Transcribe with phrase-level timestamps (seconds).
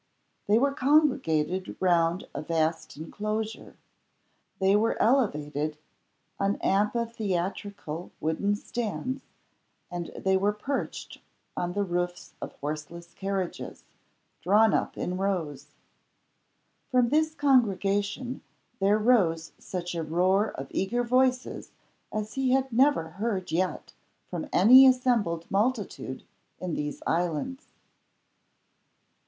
[0.47, 3.77] They were congregated round a vast inclosure;
[4.57, 5.77] they were elevated
[6.39, 9.21] on amphitheatrical wooden stands,
[9.91, 11.19] and they were perched
[11.55, 13.83] on the roofs of horseless carriages,
[14.41, 15.75] drawn up in rows.
[16.89, 18.41] From this congregation
[18.79, 21.73] there rose such a roar of eager voices
[22.11, 23.93] as he had never heard yet
[24.31, 26.23] from any assembled multitude
[26.57, 27.67] in these islands.